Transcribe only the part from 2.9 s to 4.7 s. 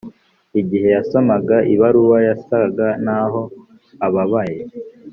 naho ababaye.